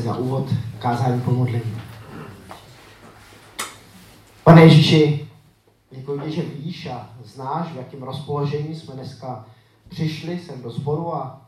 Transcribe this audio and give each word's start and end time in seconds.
se 0.00 0.06
na 0.06 0.16
úvod 0.16 0.48
kázání 0.78 1.20
pomodlení. 1.20 1.80
Pane 4.44 4.62
Ježíši, 4.62 5.28
děkuji 5.90 6.20
ti, 6.20 6.32
že 6.32 6.42
víš 6.42 6.86
a 6.86 7.10
znáš, 7.24 7.72
v 7.72 7.76
jakém 7.76 8.02
rozpoložení 8.02 8.74
jsme 8.76 8.94
dneska 8.94 9.44
přišli 9.88 10.38
sem 10.38 10.62
do 10.62 10.70
sboru 10.70 11.14
a 11.14 11.46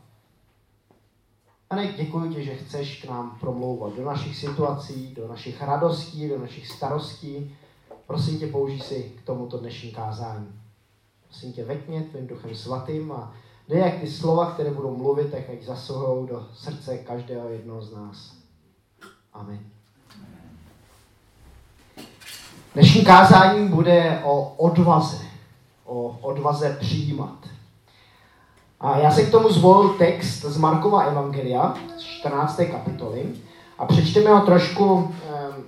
Pane, 1.69 1.93
děkuji 1.93 2.35
ti, 2.35 2.45
že 2.45 2.54
chceš 2.54 3.03
k 3.03 3.09
nám 3.09 3.37
promlouvat 3.41 3.96
do 3.96 4.05
našich 4.05 4.37
situací, 4.37 5.14
do 5.14 5.29
našich 5.29 5.62
radostí, 5.62 6.29
do 6.29 6.39
našich 6.39 6.69
starostí. 6.69 7.57
Prosím 8.07 8.39
tě, 8.39 8.46
použij 8.46 8.80
si 8.80 9.12
k 9.16 9.23
tomuto 9.27 9.59
dnešní 9.59 9.91
kázání. 9.91 10.48
Prosím 11.29 11.53
tě, 11.53 11.64
vetně 11.64 12.03
tvým 12.03 12.27
duchem 12.27 12.55
svatým 12.55 13.12
a 13.12 13.34
dej, 13.69 13.80
jak 13.80 14.00
ty 14.00 14.11
slova, 14.11 14.50
které 14.50 14.71
budou 14.71 14.96
mluvit, 14.96 15.30
tak 15.30 15.50
ať 15.50 15.62
zasahují 15.62 16.29
do 16.29 16.46
srdce 16.55 16.98
každého 16.98 17.48
jednoho 17.48 17.82
z 17.82 17.95
nás. 17.95 18.41
Amen. 19.35 19.59
Dnešní 22.75 23.05
kázání 23.05 23.69
bude 23.69 24.20
o 24.25 24.55
odvaze, 24.56 25.25
o 25.84 26.19
odvaze 26.20 26.77
přijímat. 26.80 27.39
A 28.80 28.98
já 28.98 29.11
se 29.11 29.23
k 29.23 29.30
tomu 29.30 29.53
zvolil 29.53 29.89
text 29.89 30.42
z 30.42 30.56
Markova 30.56 31.03
Evangelia, 31.03 31.75
z 31.98 32.03
14. 32.03 32.61
kapitoly, 32.70 33.34
a 33.79 33.87
přečteme 33.87 34.30
ho 34.30 34.41
trošku 34.41 35.15
eh, 35.25 35.62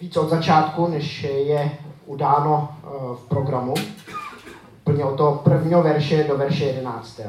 víc 0.00 0.16
od 0.16 0.30
začátku, 0.30 0.86
než 0.86 1.22
je 1.22 1.78
udáno 2.06 2.68
eh, 2.72 2.88
v 3.16 3.28
programu. 3.28 3.74
Plně 4.84 5.04
od 5.04 5.16
toho 5.16 5.34
prvního 5.34 5.82
verše 5.82 6.24
do 6.24 6.36
verše 6.36 6.64
11. 6.64 7.20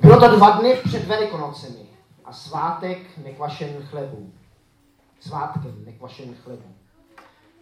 Bylo 0.00 0.20
to 0.20 0.36
dva 0.36 0.50
dny 0.50 0.74
před 0.84 1.06
Velikonocemi 1.06 1.85
a 2.26 2.32
svátek 2.32 3.18
nekvašen 3.24 3.82
chlebů. 3.82 4.32
Svátkem 5.20 5.84
nekvašen 5.84 6.34
chlebů. 6.34 6.74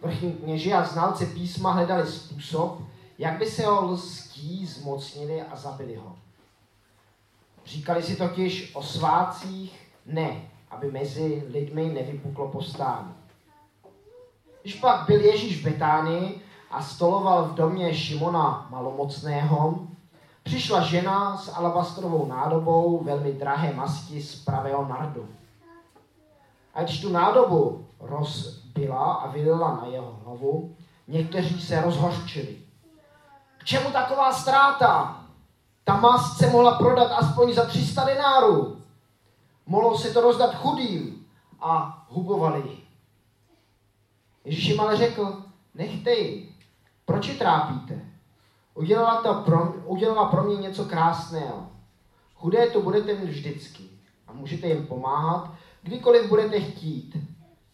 Vrchní 0.01 0.33
kněži 0.33 0.73
a 0.73 0.85
znalci 0.85 1.25
písma 1.25 1.71
hledali 1.71 2.07
způsob, 2.07 2.81
jak 3.17 3.37
by 3.37 3.45
se 3.45 3.65
ho 3.65 3.91
lstí 3.91 4.65
zmocnili 4.65 5.41
a 5.41 5.55
zabili 5.55 5.95
ho. 5.95 6.15
Říkali 7.65 8.03
si 8.03 8.15
totiž 8.15 8.75
o 8.75 8.83
svácích 8.83 9.89
ne, 10.05 10.41
aby 10.69 10.91
mezi 10.91 11.43
lidmi 11.49 11.85
nevypuklo 11.85 12.47
postání. 12.47 13.13
Když 14.61 14.75
pak 14.75 15.07
byl 15.07 15.21
Ježíš 15.21 15.61
v 15.61 15.63
Betánii 15.63 16.41
a 16.71 16.81
stoloval 16.81 17.43
v 17.43 17.53
domě 17.53 17.95
Šimona 17.95 18.67
malomocného, 18.69 19.87
přišla 20.45 20.81
žena 20.81 21.37
s 21.37 21.53
alabastrovou 21.53 22.25
nádobou 22.25 23.03
velmi 23.03 23.33
drahé 23.33 23.73
masti 23.73 24.21
z 24.21 24.35
pravého 24.35 24.87
nardu. 24.87 25.29
A 26.73 26.83
když 26.83 27.01
tu 27.01 27.11
nádobu 27.11 27.87
rozbila 27.99 29.13
a 29.13 29.27
vylila 29.27 29.75
na 29.75 29.85
jeho 29.85 30.19
hlavu, 30.23 30.75
někteří 31.07 31.61
se 31.61 31.81
rozhorčili. 31.81 32.57
K 33.57 33.65
čemu 33.65 33.91
taková 33.91 34.33
ztráta? 34.33 35.21
Ta 35.83 35.99
mast 35.99 36.37
se 36.37 36.49
mohla 36.49 36.77
prodat 36.77 37.11
aspoň 37.11 37.53
za 37.53 37.65
300 37.65 38.05
denárů. 38.05 38.81
Mohlo 39.65 39.97
se 39.97 40.13
to 40.13 40.21
rozdat 40.21 40.55
chudým 40.55 41.25
a 41.59 42.03
hubovali 42.09 42.59
ji. 42.59 42.87
Ježíš 44.45 44.65
jim 44.65 44.81
ale 44.81 44.97
řekl, 44.97 45.43
nechte 45.75 46.11
ji, 46.11 46.55
proč 47.05 47.27
ji 47.27 47.37
trápíte? 47.37 48.14
Udělala, 48.75 49.21
to 49.21 49.33
pro, 49.33 49.73
udělala 49.85 50.29
pro 50.29 50.43
mě 50.43 50.55
něco 50.55 50.85
krásného. 50.85 51.67
Chudé 52.35 52.69
to 52.69 52.81
budete 52.81 53.13
mít 53.13 53.29
vždycky 53.29 53.83
a 54.27 54.33
můžete 54.33 54.67
jim 54.67 54.87
pomáhat, 54.87 55.51
kdykoliv 55.81 56.29
budete 56.29 56.59
chtít. 56.59 57.17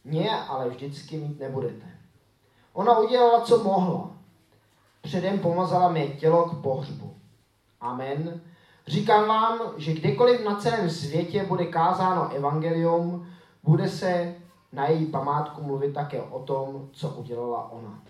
Mě 0.03 0.39
ale 0.39 0.69
vždycky 0.69 1.17
mít 1.17 1.39
nebudete. 1.39 1.85
Ona 2.73 2.99
udělala, 2.99 3.41
co 3.41 3.63
mohla. 3.63 4.11
Předem 5.01 5.39
pomazala 5.39 5.89
mé 5.89 6.07
tělo 6.07 6.49
k 6.49 6.61
pohřbu. 6.61 7.15
Amen. 7.81 8.41
Říkám 8.87 9.27
vám, 9.27 9.59
že 9.77 9.93
kdekoliv 9.93 10.45
na 10.45 10.55
celém 10.55 10.89
světě 10.89 11.43
bude 11.43 11.65
kázáno 11.65 12.35
evangelium, 12.35 13.27
bude 13.63 13.89
se 13.89 14.35
na 14.71 14.87
její 14.87 15.05
památku 15.05 15.63
mluvit 15.63 15.93
také 15.93 16.21
o 16.21 16.39
tom, 16.39 16.89
co 16.91 17.09
udělala 17.09 17.71
ona. 17.71 18.03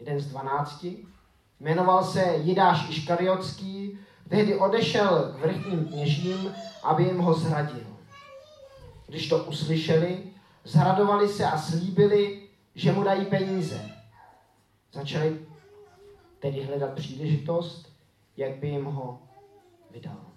Jeden 0.00 0.20
z 0.20 0.26
dvanácti 0.26 1.06
jmenoval 1.60 2.04
se 2.04 2.36
Jidáš 2.42 2.88
Iškariotský, 2.88 3.98
tehdy 4.28 4.56
odešel 4.56 5.34
k 5.36 5.40
vrchním 5.40 5.84
kněžím, 5.84 6.54
aby 6.82 7.02
jim 7.02 7.18
ho 7.18 7.34
zradil. 7.34 7.86
Když 9.06 9.28
to 9.28 9.44
uslyšeli, 9.44 10.24
zradovali 10.64 11.28
se 11.28 11.44
a 11.44 11.58
slíbili, 11.58 12.42
že 12.74 12.92
mu 12.92 13.02
dají 13.02 13.26
peníze. 13.26 13.90
Začali 14.92 15.38
tedy 16.38 16.62
hledat 16.64 16.94
příležitost, 16.94 17.92
jak 18.36 18.56
by 18.56 18.68
jim 18.68 18.84
ho 18.84 19.18
vydal. 19.90 20.27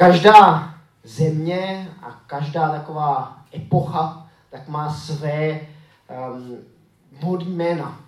Každá 0.00 0.74
země 1.04 1.90
a 2.02 2.22
každá 2.26 2.68
taková 2.68 3.38
epocha 3.54 4.26
tak 4.50 4.68
má 4.68 4.94
své 4.94 5.60
um, 6.30 6.58
modní 7.22 7.56
jména. 7.56 8.00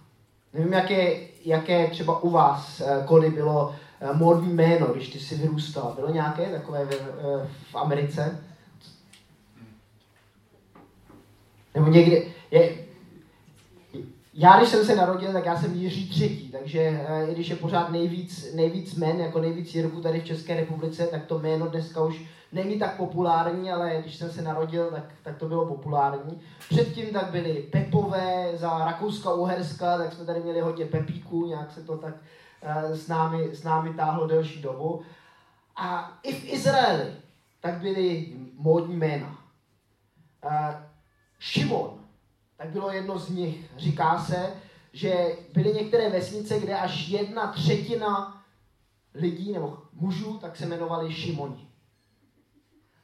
Nevím, 0.52 0.72
jaké, 0.72 1.16
jaké 1.44 1.86
třeba 1.86 2.22
u 2.22 2.30
vás, 2.30 2.80
uh, 2.80 3.04
kody 3.04 3.30
bylo 3.30 3.74
uh, 4.00 4.16
modní 4.16 4.52
jméno, 4.52 4.86
když 4.86 5.08
ty 5.08 5.20
si 5.20 5.34
vyrůstal. 5.34 5.92
Bylo 5.94 6.12
nějaké 6.12 6.44
takové 6.44 6.84
v, 6.84 6.90
uh, 6.90 7.46
v 7.70 7.76
Americe? 7.76 8.44
Nebo 11.74 11.90
někde, 11.90 12.22
je, 12.50 12.74
já, 14.34 14.56
když 14.56 14.68
jsem 14.68 14.84
se 14.84 14.96
narodil, 14.96 15.32
tak 15.32 15.46
já 15.46 15.56
jsem 15.56 15.74
Jiří 15.74 16.08
třetí, 16.08 16.48
takže 16.48 16.80
eh, 16.80 17.26
i 17.26 17.34
když 17.34 17.48
je 17.48 17.56
pořád 17.56 17.90
nejvíc, 17.90 18.54
nejvíc 18.54 18.94
men, 18.94 19.20
jako 19.20 19.40
nejvíc 19.40 19.74
Jirku 19.74 20.00
tady 20.00 20.20
v 20.20 20.24
České 20.24 20.54
republice, 20.54 21.06
tak 21.06 21.24
to 21.26 21.38
jméno 21.38 21.66
dneska 21.66 22.04
už 22.04 22.22
není 22.52 22.78
tak 22.78 22.96
populární, 22.96 23.70
ale 23.70 23.96
když 24.00 24.16
jsem 24.16 24.30
se 24.30 24.42
narodil, 24.42 24.90
tak, 24.90 25.04
tak 25.22 25.36
to 25.36 25.48
bylo 25.48 25.66
populární. 25.66 26.40
Předtím 26.68 27.06
tak 27.06 27.30
byly 27.30 27.54
Pepové 27.54 28.52
za 28.54 28.84
Rakouska-Uherska, 28.84 29.98
tak 29.98 30.12
jsme 30.12 30.24
tady 30.24 30.40
měli 30.40 30.60
hodně 30.60 30.84
Pepíků, 30.84 31.46
nějak 31.46 31.72
se 31.72 31.82
to 31.82 31.96
tak 31.96 32.14
uh, 32.14 32.96
s, 32.96 33.08
námi, 33.08 33.48
s 33.52 33.62
námi 33.62 33.94
táhlo 33.94 34.26
delší 34.26 34.62
dobu. 34.62 35.02
A 35.76 36.18
i 36.22 36.32
v 36.32 36.52
Izraeli 36.52 37.12
tak 37.60 37.74
byly 37.74 38.32
módní 38.54 38.96
jména. 38.96 39.38
Uh, 40.44 40.74
Šimon, 41.38 42.01
tak 42.62 42.70
bylo 42.70 42.90
jedno 42.90 43.18
z 43.18 43.28
nich. 43.28 43.70
Říká 43.76 44.18
se, 44.18 44.54
že 44.92 45.36
byly 45.52 45.74
některé 45.74 46.10
vesnice, 46.10 46.60
kde 46.60 46.78
až 46.78 47.08
jedna 47.08 47.52
třetina 47.52 48.44
lidí 49.14 49.52
nebo 49.52 49.78
mužů 49.92 50.38
tak 50.38 50.56
se 50.56 50.66
jmenovali 50.66 51.14
Šimoni. 51.14 51.68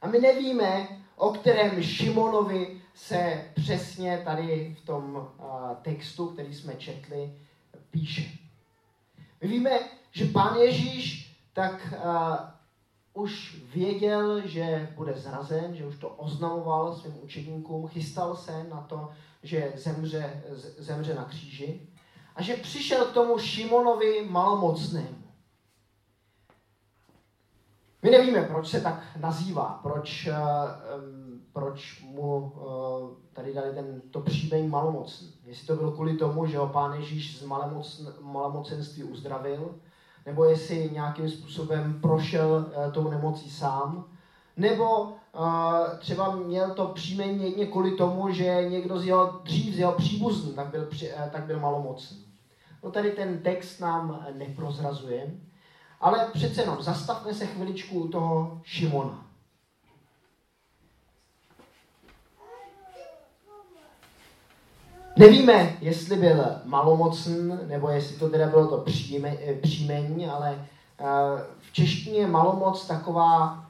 A 0.01 0.07
my 0.07 0.19
nevíme, 0.19 0.87
o 1.15 1.29
kterém 1.29 1.83
Šimonovi 1.83 2.81
se 2.93 3.45
přesně 3.55 4.21
tady 4.25 4.75
v 4.81 4.85
tom 4.85 5.29
textu, 5.81 6.27
který 6.27 6.53
jsme 6.53 6.75
četli, 6.75 7.33
píše. 7.91 8.31
My 9.41 9.47
víme, 9.47 9.79
že 10.11 10.25
pán 10.25 10.57
Ježíš 10.57 11.35
tak 11.53 11.93
uh, 11.93 13.23
už 13.23 13.61
věděl, 13.73 14.47
že 14.47 14.93
bude 14.95 15.13
zrazen, 15.13 15.75
že 15.75 15.85
už 15.85 15.97
to 15.97 16.09
oznamoval 16.09 16.95
svým 16.95 17.23
učeníkům, 17.23 17.87
chystal 17.87 18.35
se 18.35 18.63
na 18.63 18.81
to, 18.81 19.09
že 19.43 19.73
zemře, 19.75 20.43
zemře 20.77 21.15
na 21.15 21.25
kříži 21.25 21.87
a 22.35 22.41
že 22.41 22.57
přišel 22.57 23.05
k 23.05 23.13
tomu 23.13 23.37
Šimonovi 23.37 24.27
malomocnému. 24.29 25.19
My 28.01 28.09
nevíme, 28.09 28.41
proč 28.43 28.67
se 28.67 28.81
tak 28.81 29.03
nazývá, 29.19 29.79
proč, 29.83 30.29
um, 30.97 31.41
proč 31.53 32.01
mu 32.01 32.37
uh, 32.39 33.17
tady 33.33 33.53
dali 33.53 33.73
ten, 33.73 34.01
to 34.11 34.21
příjmení 34.21 34.67
malomocný. 34.67 35.33
Jestli 35.45 35.67
to 35.67 35.75
bylo 35.75 35.91
kvůli 35.91 36.17
tomu, 36.17 36.45
že 36.45 36.57
ho 36.57 36.67
pán 36.67 36.93
Ježíš 36.93 37.39
z 37.39 37.43
malomocn, 37.43 38.07
malomocenství 38.21 39.03
uzdravil, 39.03 39.75
nebo 40.25 40.45
jestli 40.45 40.89
nějakým 40.93 41.29
způsobem 41.29 42.01
prošel 42.01 42.49
uh, 42.67 42.93
tou 42.93 43.09
nemocí 43.09 43.49
sám, 43.49 44.05
nebo 44.59 45.01
uh, 45.01 45.13
třeba 45.99 46.35
měl 46.35 46.73
to 46.73 46.87
příjmení 46.87 47.43
jedně 47.43 47.65
kvůli 47.65 47.91
tomu, 47.91 48.31
že 48.31 48.65
někdo 48.69 48.99
z 48.99 49.05
jeho, 49.05 49.39
dřív 49.43 49.75
z 49.75 49.79
jeho 49.79 49.91
příbuzný, 49.91 50.53
tak 50.53 50.67
byl, 50.67 50.81
uh, 50.81 51.29
tak 51.31 51.43
byl 51.43 51.59
malomocný. 51.59 52.25
No 52.83 52.91
tady 52.91 53.11
ten 53.11 53.39
text 53.39 53.79
nám 53.79 54.25
neprozrazuje, 54.37 55.31
ale 56.01 56.27
přece 56.33 56.61
jenom 56.61 56.81
zastavme 56.81 57.33
se 57.33 57.45
chviličku 57.45 57.99
u 57.99 58.07
toho 58.07 58.61
Šimona. 58.63 59.25
Nevíme, 65.17 65.77
jestli 65.81 66.15
byl 66.15 66.45
malomocný, 66.65 67.51
nebo 67.67 67.89
jestli 67.89 68.17
to 68.17 68.29
teda 68.29 68.47
bylo 68.47 68.67
to 68.67 68.85
eh, 68.87 69.53
příjmení, 69.61 70.27
ale 70.27 70.65
v 71.59 71.73
češtině 71.73 72.27
malomoc 72.27 72.87
taková, 72.87 73.68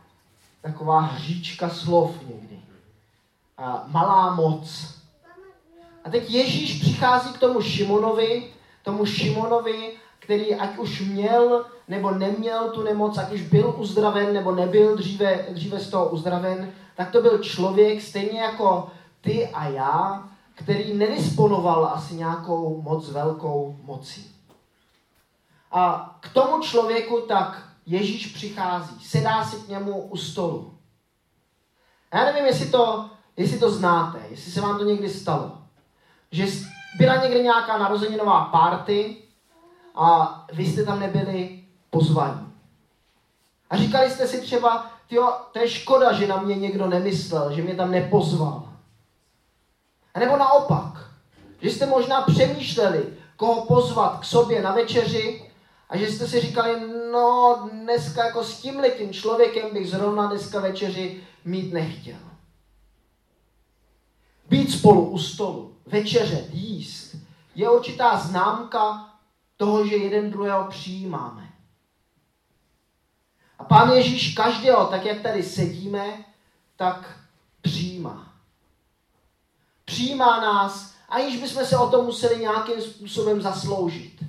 taková 0.61 0.99
hříčka 0.99 1.69
slov 1.69 2.11
někdy. 2.27 2.59
Uh, 3.59 3.91
malá 3.91 4.35
moc. 4.35 4.95
A 6.03 6.09
teď 6.09 6.29
Ježíš 6.29 6.81
přichází 6.81 7.33
k 7.33 7.39
tomu 7.39 7.61
Šimonovi, 7.61 8.53
tomu 8.83 9.05
Šimonovi, 9.05 9.91
který 10.19 10.55
ať 10.55 10.77
už 10.77 11.01
měl 11.01 11.65
nebo 11.87 12.11
neměl 12.11 12.69
tu 12.69 12.83
nemoc, 12.83 13.17
ať 13.17 13.33
už 13.33 13.41
byl 13.41 13.75
uzdraven 13.77 14.33
nebo 14.33 14.55
nebyl 14.55 14.95
dříve, 14.95 15.45
dříve 15.49 15.79
z 15.79 15.89
toho 15.89 16.09
uzdraven, 16.09 16.71
tak 16.95 17.11
to 17.11 17.21
byl 17.21 17.37
člověk 17.37 18.01
stejně 18.01 18.41
jako 18.41 18.91
ty 19.21 19.47
a 19.47 19.67
já, 19.67 20.29
který 20.53 20.93
nedisponoval 20.93 21.85
asi 21.85 22.15
nějakou 22.15 22.81
moc 22.81 23.09
velkou 23.09 23.77
mocí. 23.83 24.35
A 25.71 26.15
k 26.19 26.33
tomu 26.33 26.63
člověku 26.63 27.21
tak 27.27 27.68
Ježíš 27.89 28.27
přichází, 28.27 29.05
sedá 29.05 29.43
si 29.45 29.55
k 29.55 29.67
němu 29.67 30.01
u 30.01 30.17
stolu. 30.17 30.77
Já 32.13 32.23
nevím, 32.23 32.45
jestli 32.45 32.65
to, 32.69 33.09
jestli 33.37 33.59
to 33.59 33.71
znáte, 33.71 34.19
jestli 34.29 34.51
se 34.51 34.61
vám 34.61 34.77
to 34.77 34.83
někdy 34.83 35.09
stalo. 35.09 35.57
Že 36.31 36.45
byla 36.97 37.15
někdy 37.15 37.43
nějaká 37.43 37.77
narozeninová 37.77 38.45
party 38.45 39.17
a 39.95 40.35
vy 40.53 40.65
jste 40.65 40.85
tam 40.85 40.99
nebyli 40.99 41.63
pozvaní. 41.89 42.53
A 43.69 43.77
říkali 43.77 44.11
jste 44.11 44.27
si 44.27 44.41
třeba, 44.41 44.91
tyjo, 45.07 45.33
to 45.53 45.59
je 45.59 45.69
škoda, 45.69 46.13
že 46.13 46.27
na 46.27 46.41
mě 46.41 46.55
někdo 46.55 46.87
nemyslel, 46.87 47.53
že 47.53 47.61
mě 47.61 47.75
tam 47.75 47.91
nepozval. 47.91 48.69
A 50.13 50.19
nebo 50.19 50.37
naopak, 50.37 51.11
že 51.61 51.69
jste 51.69 51.85
možná 51.85 52.21
přemýšleli, 52.21 53.13
koho 53.35 53.65
pozvat 53.65 54.19
k 54.19 54.25
sobě 54.25 54.61
na 54.61 54.71
večeři 54.71 55.48
a 55.89 55.97
že 55.97 56.11
jste 56.11 56.27
si 56.27 56.41
říkali, 56.41 56.81
no 57.11 57.69
dneska 57.71 58.25
jako 58.25 58.43
s 58.43 58.61
tím 58.61 58.81
tím 58.97 59.13
člověkem 59.13 59.73
bych 59.73 59.89
zrovna 59.89 60.27
dneska 60.27 60.59
večeři 60.59 61.23
mít 61.45 61.73
nechtěl. 61.73 62.19
Být 64.49 64.71
spolu 64.71 65.09
u 65.09 65.17
stolu, 65.17 65.77
večeřet, 65.85 66.49
jíst, 66.53 67.15
je 67.55 67.69
určitá 67.69 68.17
známka 68.17 69.09
toho, 69.57 69.87
že 69.87 69.95
jeden 69.95 70.31
druhého 70.31 70.67
přijímáme. 70.69 71.49
A 73.59 73.63
pán 73.63 73.91
Ježíš 73.91 74.33
každého, 74.33 74.85
tak 74.85 75.05
jak 75.05 75.21
tady 75.21 75.43
sedíme, 75.43 76.25
tak 76.75 77.19
přijímá. 77.61 78.33
Přijímá 79.85 80.41
nás, 80.41 80.93
aniž 81.09 81.41
bychom 81.41 81.65
se 81.65 81.77
o 81.77 81.89
to 81.89 82.03
museli 82.03 82.41
nějakým 82.41 82.81
způsobem 82.81 83.41
zasloužit. 83.41 84.28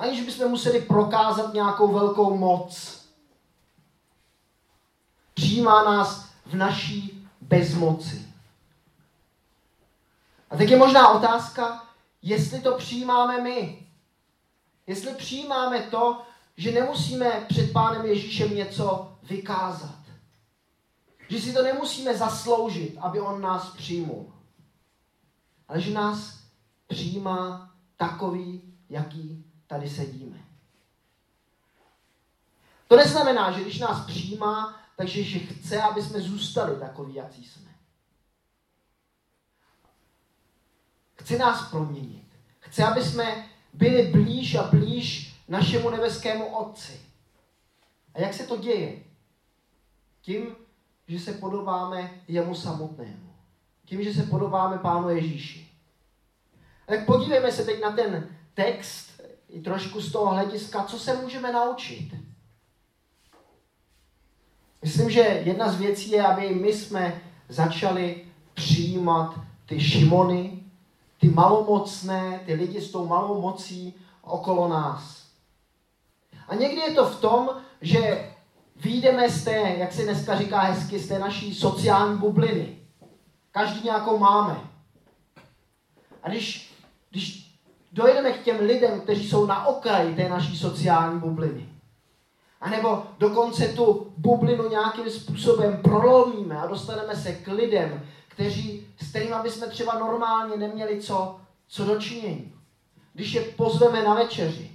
Aniž 0.00 0.20
bychom 0.20 0.48
museli 0.48 0.80
prokázat 0.80 1.54
nějakou 1.54 1.92
velkou 1.92 2.36
moc. 2.36 3.00
Přijímá 5.34 5.84
nás 5.84 6.30
v 6.46 6.54
naší 6.54 7.28
bezmoci. 7.40 8.26
A 10.50 10.56
teď 10.56 10.70
je 10.70 10.76
možná 10.76 11.08
otázka, 11.08 11.86
jestli 12.22 12.60
to 12.60 12.76
přijímáme 12.76 13.40
my. 13.40 13.86
Jestli 14.86 15.14
přijímáme 15.14 15.82
to, 15.82 16.22
že 16.56 16.72
nemusíme 16.72 17.44
před 17.48 17.72
Pánem 17.72 18.06
Ježíšem 18.06 18.54
něco 18.54 19.12
vykázat. 19.22 20.00
Že 21.28 21.40
si 21.40 21.52
to 21.52 21.62
nemusíme 21.62 22.16
zasloužit, 22.16 22.98
aby 23.00 23.20
On 23.20 23.40
nás 23.40 23.70
přijmul. 23.70 24.32
Ale 25.68 25.80
že 25.80 25.92
nás 25.92 26.38
přijímá 26.86 27.70
takový, 27.96 28.62
jaký 28.88 29.49
tady 29.70 29.90
sedíme. 29.90 30.38
To 32.88 32.96
neznamená, 32.96 33.52
že 33.52 33.60
když 33.60 33.78
nás 33.78 34.06
přijímá, 34.06 34.80
takže 34.96 35.22
že 35.22 35.38
chce, 35.38 35.82
aby 35.82 36.02
jsme 36.02 36.20
zůstali 36.20 36.76
takový, 36.76 37.14
jaký 37.14 37.44
jsme. 37.44 37.70
Chce 41.14 41.38
nás 41.38 41.70
proměnit. 41.70 42.26
Chce, 42.58 42.84
aby 42.84 43.04
jsme 43.04 43.48
byli 43.72 44.02
blíž 44.02 44.54
a 44.54 44.62
blíž 44.62 45.36
našemu 45.48 45.90
nebeskému 45.90 46.56
Otci. 46.56 47.00
A 48.14 48.20
jak 48.20 48.34
se 48.34 48.46
to 48.46 48.56
děje? 48.56 49.02
Tím, 50.20 50.56
že 51.08 51.20
se 51.20 51.32
podobáme 51.32 52.22
jemu 52.28 52.54
samotnému. 52.54 53.34
Tím, 53.84 54.04
že 54.04 54.14
se 54.14 54.22
podobáme 54.22 54.78
Pánu 54.78 55.08
Ježíši. 55.08 55.70
Tak 56.86 57.06
podívejme 57.06 57.52
se 57.52 57.64
teď 57.64 57.80
na 57.80 57.90
ten 57.90 58.36
text 58.54 59.09
i 59.50 59.60
trošku 59.60 60.00
z 60.00 60.12
toho 60.12 60.34
hlediska, 60.34 60.84
co 60.84 60.98
se 60.98 61.16
můžeme 61.16 61.52
naučit. 61.52 62.14
Myslím, 64.82 65.10
že 65.10 65.20
jedna 65.20 65.72
z 65.72 65.78
věcí 65.78 66.10
je, 66.10 66.26
aby 66.26 66.54
my 66.54 66.72
jsme 66.72 67.20
začali 67.48 68.24
přijímat 68.54 69.40
ty 69.66 69.80
Šimony, 69.80 70.62
ty 71.18 71.28
malomocné, 71.28 72.40
ty 72.46 72.54
lidi 72.54 72.80
s 72.80 72.90
tou 72.90 73.06
malou 73.06 73.40
mocí 73.40 73.94
okolo 74.22 74.68
nás. 74.68 75.26
A 76.48 76.54
někdy 76.54 76.80
je 76.80 76.94
to 76.94 77.06
v 77.06 77.20
tom, 77.20 77.50
že 77.80 78.30
výjdeme 78.76 79.30
z 79.30 79.44
té, 79.44 79.74
jak 79.78 79.92
se 79.92 80.02
dneska 80.02 80.38
říká 80.38 80.60
hezky, 80.60 80.98
z 80.98 81.08
té 81.08 81.18
naší 81.18 81.54
sociální 81.54 82.18
bubliny. 82.18 82.78
Každý 83.50 83.84
nějakou 83.84 84.18
máme. 84.18 84.60
A 86.22 86.28
když, 86.28 86.74
když 87.10 87.39
dojedeme 87.92 88.32
k 88.32 88.42
těm 88.42 88.60
lidem, 88.60 89.00
kteří 89.00 89.28
jsou 89.28 89.46
na 89.46 89.66
okraji 89.66 90.14
té 90.14 90.28
naší 90.28 90.58
sociální 90.58 91.20
bubliny, 91.20 91.68
a 92.60 92.70
nebo 92.70 93.06
dokonce 93.18 93.68
tu 93.68 94.12
bublinu 94.16 94.68
nějakým 94.68 95.10
způsobem 95.10 95.82
prolomíme 95.82 96.56
a 96.56 96.66
dostaneme 96.66 97.16
se 97.16 97.32
k 97.32 97.46
lidem, 97.46 98.02
kteří, 98.28 98.86
s 99.02 99.10
kterými 99.10 99.34
bychom 99.42 99.70
třeba 99.70 99.98
normálně 99.98 100.56
neměli 100.56 101.02
co, 101.02 101.40
co 101.68 101.84
dočinění. 101.84 102.54
Když 103.12 103.32
je 103.32 103.40
pozveme 103.42 104.04
na 104.04 104.14
večeři, 104.14 104.70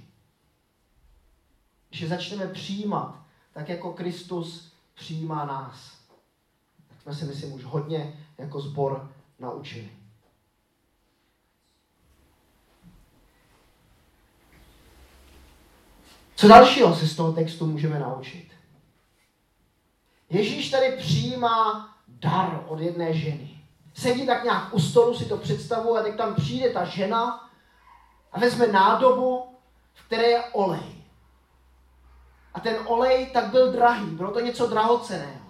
když 1.88 2.00
je 2.00 2.08
začneme 2.08 2.46
přijímat, 2.46 3.18
tak 3.52 3.68
jako 3.68 3.92
Kristus 3.92 4.72
přijímá 4.94 5.44
nás. 5.44 5.76
Tak 6.88 7.02
jsme 7.02 7.14
si, 7.14 7.24
myslím, 7.24 7.52
už 7.52 7.64
hodně 7.64 8.26
jako 8.38 8.60
zbor 8.60 9.10
naučili. 9.38 9.90
Co 16.36 16.48
dalšího 16.48 16.94
se 16.94 17.08
z 17.08 17.16
toho 17.16 17.32
textu 17.32 17.66
můžeme 17.66 17.98
naučit? 17.98 18.48
Ježíš 20.30 20.70
tady 20.70 20.96
přijímá 20.98 21.88
dar 22.08 22.64
od 22.68 22.80
jedné 22.80 23.14
ženy. 23.14 23.60
Sedí 23.94 24.26
tak 24.26 24.44
nějak 24.44 24.74
u 24.74 24.80
stolu, 24.80 25.14
si 25.14 25.24
to 25.24 25.36
představu, 25.36 25.96
a 25.96 26.02
teď 26.02 26.16
tam 26.16 26.34
přijde 26.34 26.70
ta 26.70 26.84
žena 26.84 27.50
a 28.32 28.40
vezme 28.40 28.66
nádobu, 28.66 29.44
v 29.94 30.06
které 30.06 30.22
je 30.22 30.44
olej. 30.44 31.04
A 32.54 32.60
ten 32.60 32.76
olej 32.86 33.26
tak 33.26 33.50
byl 33.50 33.72
drahý, 33.72 34.06
bylo 34.06 34.32
to 34.32 34.40
něco 34.40 34.66
drahoceného. 34.66 35.46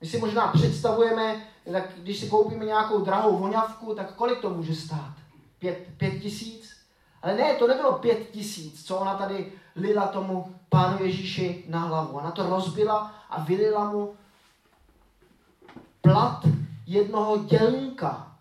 My 0.00 0.06
si 0.06 0.18
možná 0.18 0.48
představujeme, 0.48 1.46
tak 1.72 1.84
když 1.96 2.20
si 2.20 2.28
koupíme 2.28 2.64
nějakou 2.64 3.04
drahou 3.04 3.38
voňavku, 3.38 3.94
tak 3.94 4.14
kolik 4.14 4.40
to 4.40 4.50
může 4.50 4.74
stát? 4.74 5.14
Pět, 5.58 5.78
pět 5.96 6.20
tisíc? 6.22 6.67
Ale 7.22 7.34
ne, 7.34 7.54
to 7.54 7.66
nebylo 7.66 7.92
pět 7.92 8.30
tisíc, 8.30 8.86
co 8.86 8.96
ona 8.96 9.14
tady 9.14 9.52
lila 9.76 10.06
tomu 10.06 10.54
pánu 10.68 11.04
Ježíši 11.04 11.64
na 11.68 11.80
hlavu. 11.80 12.16
Ona 12.16 12.30
to 12.30 12.50
rozbila 12.50 13.14
a 13.30 13.42
vylila 13.42 13.90
mu 13.90 14.16
plat 16.00 16.46
jednoho 16.86 17.36
dělníka, 17.36 18.36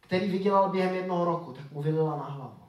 který 0.00 0.30
vydělal 0.30 0.68
během 0.68 0.94
jednoho 0.94 1.24
roku, 1.24 1.52
tak 1.52 1.70
mu 1.70 1.82
vylila 1.82 2.16
na 2.16 2.24
hlavu. 2.24 2.60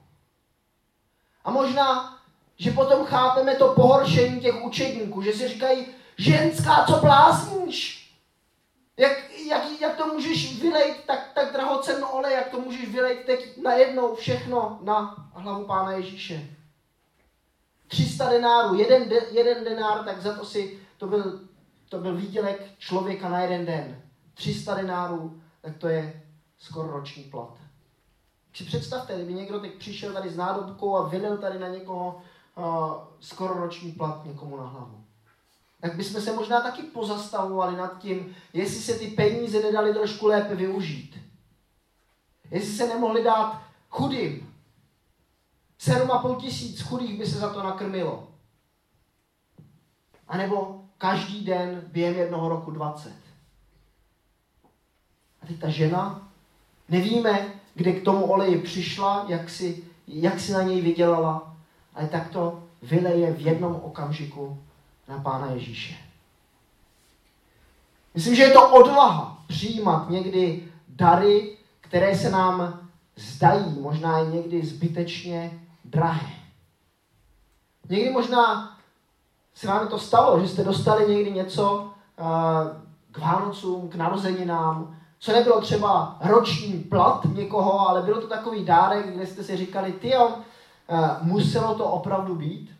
A 1.44 1.50
možná, 1.50 2.18
že 2.56 2.70
potom 2.70 3.04
chápeme 3.04 3.54
to 3.54 3.74
pohoršení 3.74 4.40
těch 4.40 4.64
učedníků, 4.64 5.22
že 5.22 5.32
si 5.32 5.48
říkají, 5.48 5.86
ženská, 6.18 6.84
co 6.84 6.96
blázníš? 6.96 8.08
Jak, 8.96 9.37
jak, 9.48 9.80
jak 9.80 9.96
to 9.96 10.06
můžeš 10.06 10.60
vylejt 10.62 11.04
tak, 11.06 11.30
tak 11.34 11.52
drahocenný 11.52 12.04
olej, 12.04 12.34
jak 12.34 12.50
to 12.50 12.60
můžeš 12.60 12.88
vylejt 12.88 13.24
teď 13.26 13.62
najednou 13.62 14.14
všechno 14.14 14.78
na 14.82 15.30
hlavu 15.34 15.64
Pána 15.64 15.92
Ježíše? 15.92 16.46
300 17.88 18.30
denárů, 18.30 18.74
jeden, 18.74 19.08
de, 19.08 19.16
jeden 19.30 19.64
denár, 19.64 20.04
tak 20.04 20.22
za 20.22 20.34
to 20.34 20.44
si, 20.44 20.78
to 20.96 21.06
byl, 21.06 21.40
to 21.88 21.98
byl 21.98 22.16
výdělek 22.16 22.78
člověka 22.78 23.28
na 23.28 23.40
jeden 23.40 23.66
den. 23.66 24.02
300 24.34 24.74
denárů, 24.74 25.40
tak 25.60 25.76
to 25.76 25.88
je 25.88 26.22
skoro 26.58 26.92
roční 26.92 27.22
plat. 27.22 27.58
Si 28.54 28.64
představte, 28.64 29.14
kdyby 29.14 29.34
někdo 29.34 29.60
teď 29.60 29.74
přišel 29.74 30.12
tady 30.12 30.30
s 30.30 30.36
nádobkou 30.36 30.96
a 30.96 31.08
vylil 31.08 31.38
tady 31.38 31.58
na 31.58 31.68
někoho 31.68 32.22
uh, 32.56 32.64
skoro 33.20 33.54
roční 33.54 33.92
plat 33.92 34.24
někomu 34.24 34.56
na 34.56 34.66
hlavu. 34.66 34.97
Tak 35.80 35.96
bychom 35.96 36.20
se 36.20 36.32
možná 36.32 36.60
taky 36.60 36.82
pozastavovali 36.82 37.76
nad 37.76 37.98
tím, 37.98 38.36
jestli 38.52 38.80
se 38.80 38.94
ty 38.94 39.06
peníze 39.06 39.62
nedali 39.62 39.94
trošku 39.94 40.26
lépe 40.26 40.54
využít. 40.54 41.18
Jestli 42.50 42.72
se 42.74 42.86
nemohli 42.86 43.24
dát 43.24 43.62
chudým. 43.90 44.54
Sedm 45.78 46.10
a 46.10 46.18
půl 46.18 46.36
tisíc 46.36 46.80
chudých 46.80 47.18
by 47.18 47.26
se 47.26 47.38
za 47.38 47.52
to 47.52 47.62
nakrmilo. 47.62 48.28
A 50.28 50.36
nebo 50.36 50.84
každý 50.98 51.44
den 51.44 51.82
během 51.92 52.16
jednoho 52.16 52.48
roku 52.48 52.70
20. 52.70 53.12
A 55.42 55.46
teď 55.46 55.60
ta 55.60 55.68
žena, 55.68 56.28
nevíme, 56.88 57.54
kde 57.74 57.92
k 57.92 58.04
tomu 58.04 58.26
oleji 58.26 58.58
přišla, 58.58 59.24
jak 59.28 59.50
si, 59.50 59.84
jak 60.06 60.40
si 60.40 60.52
na 60.52 60.62
něj 60.62 60.80
vydělala, 60.80 61.56
ale 61.94 62.08
tak 62.08 62.30
to 62.30 62.62
vyleje 62.82 63.32
v 63.32 63.40
jednom 63.40 63.74
okamžiku 63.74 64.62
na 65.08 65.18
Pána 65.18 65.50
Ježíše. 65.50 65.94
Myslím, 68.14 68.34
že 68.34 68.42
je 68.42 68.50
to 68.50 68.68
odvaha 68.68 69.38
přijímat 69.46 70.10
někdy 70.10 70.68
dary, 70.88 71.56
které 71.80 72.16
se 72.16 72.30
nám 72.30 72.80
zdají, 73.16 73.80
možná 73.80 74.18
i 74.18 74.26
někdy 74.26 74.66
zbytečně 74.66 75.60
drahé. 75.84 76.30
Někdy 77.88 78.10
možná 78.10 78.76
se 79.54 79.66
vám 79.66 79.88
to 79.88 79.98
stalo, 79.98 80.40
že 80.40 80.48
jste 80.48 80.64
dostali 80.64 81.14
někdy 81.14 81.30
něco 81.32 81.92
uh, 82.20 82.26
k 83.12 83.18
Vánocům, 83.18 83.88
k 83.88 83.94
narozeninám, 83.94 84.96
co 85.18 85.32
nebylo 85.32 85.60
třeba 85.60 86.16
roční 86.20 86.72
plat 86.72 87.24
někoho, 87.24 87.88
ale 87.88 88.02
bylo 88.02 88.20
to 88.20 88.26
takový 88.26 88.64
dárek, 88.64 89.14
kde 89.14 89.26
jste 89.26 89.44
si 89.44 89.56
říkali, 89.56 89.92
ty 89.92 90.12
uh, 90.16 90.32
muselo 91.22 91.74
to 91.74 91.84
opravdu 91.84 92.34
být. 92.34 92.77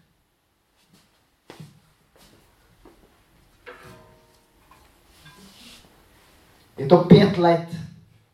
Je 6.79 6.87
to 6.87 6.97
pět 6.97 7.39
let, 7.39 7.69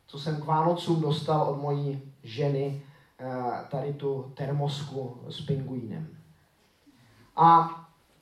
co 0.06 0.18
jsem 0.18 0.40
k 0.40 0.44
Vánocům 0.44 1.00
dostal 1.00 1.42
od 1.42 1.62
mojí 1.62 2.02
ženy 2.22 2.82
uh, 3.20 3.52
tady 3.68 3.92
tu 3.92 4.32
termosku 4.34 5.16
s 5.28 5.40
pingvínem. 5.40 6.08
A 7.36 7.70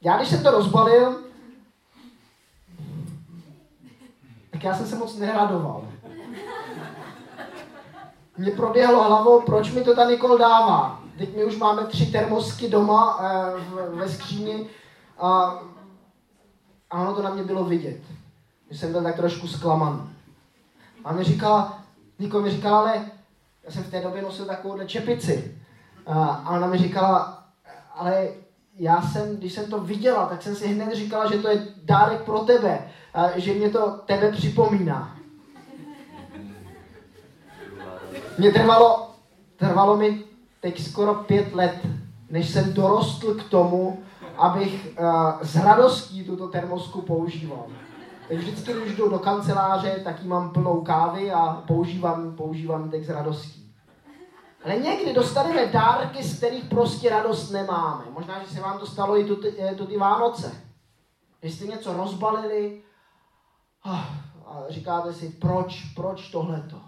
já 0.02 0.16
když 0.16 0.28
jsem 0.28 0.42
to 0.42 0.50
rozbalil, 0.50 1.22
tak 4.50 4.64
já 4.64 4.74
jsem 4.74 4.86
se 4.86 4.96
moc 4.96 5.16
neradoval. 5.16 5.88
Mě 8.38 8.50
proběhlo 8.50 9.04
hlavou, 9.04 9.40
proč 9.40 9.72
mi 9.72 9.84
to 9.84 9.96
ta 9.96 10.10
Nikol 10.10 10.38
dává. 10.38 11.02
Teď 11.18 11.36
my 11.36 11.44
už 11.44 11.56
máme 11.56 11.86
tři 11.86 12.06
termosky 12.06 12.68
doma 12.68 13.20
e, 13.20 13.88
ve 13.88 14.08
skříni 14.08 14.66
a, 15.18 15.58
a 16.90 17.02
ono 17.02 17.14
to 17.14 17.22
na 17.22 17.34
mě 17.34 17.42
bylo 17.42 17.64
vidět. 17.64 18.00
Že 18.72 18.78
jsem 18.78 18.92
byl 18.92 19.02
tak 19.02 19.16
trošku 19.16 19.48
zklamaný. 19.48 20.00
A 21.04 21.12
mi 21.12 21.24
říkala, 21.24 21.82
Niko 22.18 22.40
mi 22.40 22.50
říkala, 22.50 22.78
ale 22.78 23.04
já 23.64 23.70
jsem 23.70 23.82
v 23.82 23.90
té 23.90 24.00
době 24.00 24.22
nosil 24.22 24.44
takovouhle 24.44 24.86
čepici. 24.86 25.58
A, 26.06 26.50
ona 26.56 26.66
mi 26.66 26.78
říkala, 26.78 27.44
ale 27.94 28.28
já 28.78 29.02
jsem, 29.02 29.36
když 29.36 29.52
jsem 29.52 29.70
to 29.70 29.80
viděla, 29.80 30.26
tak 30.26 30.42
jsem 30.42 30.54
si 30.54 30.68
hned 30.68 30.94
říkala, 30.94 31.32
že 31.32 31.38
to 31.38 31.48
je 31.48 31.66
dárek 31.84 32.22
pro 32.22 32.38
tebe, 32.38 32.88
že 33.36 33.54
mě 33.54 33.70
to 33.70 33.90
tebe 34.06 34.32
připomíná. 34.32 35.16
Mě 38.38 38.52
trvalo, 38.52 39.10
trvalo 39.56 39.96
mi 39.96 40.24
teď 40.60 40.82
skoro 40.82 41.14
pět 41.14 41.54
let, 41.54 41.86
než 42.30 42.50
jsem 42.50 42.72
dorostl 42.72 43.34
k 43.34 43.48
tomu, 43.48 44.02
abych 44.38 44.88
uh, 45.00 45.42
s 45.42 45.56
radostí 45.56 46.24
tuto 46.24 46.48
termosku 46.48 47.02
používal. 47.02 47.66
Vždycky, 48.36 48.72
když 48.72 48.96
jdu 48.96 49.08
do 49.08 49.18
kanceláře, 49.18 50.00
tak 50.04 50.22
ji 50.22 50.28
mám 50.28 50.50
plnou 50.50 50.80
kávy 50.80 51.32
a 51.32 51.62
používám, 51.66 52.36
používám 52.36 52.90
teď 52.90 53.04
s 53.04 53.08
radostí. 53.08 53.74
Ale 54.64 54.76
někdy 54.76 55.14
dostaneme 55.14 55.66
dárky, 55.66 56.22
z 56.22 56.36
kterých 56.36 56.64
prostě 56.64 57.10
radost 57.10 57.50
nemáme. 57.50 58.04
Možná, 58.10 58.42
že 58.42 58.54
se 58.54 58.60
vám 58.60 58.78
to 58.78 58.86
stalo 58.86 59.18
i 59.18 59.24
tu, 59.24 59.40
eh, 59.58 59.74
ty 59.74 59.96
Vánoce. 59.96 60.52
Že 61.42 61.50
jste 61.50 61.66
něco 61.66 61.92
rozbalili 61.92 62.82
a 63.84 64.10
říkáte 64.68 65.12
si, 65.12 65.28
proč, 65.28 65.84
proč 65.96 66.30
tohleto? 66.30 66.80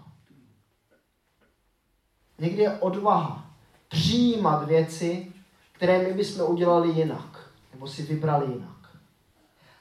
Někdy 2.39 2.61
je 2.61 2.79
odvaha 2.79 3.45
přijímat 3.87 4.67
věci, 4.67 5.33
které 5.71 6.07
my 6.07 6.13
bychom 6.13 6.51
udělali 6.51 6.89
jinak. 6.89 7.49
Nebo 7.73 7.87
si 7.87 8.03
vybrali 8.03 8.53
jinak. 8.53 8.97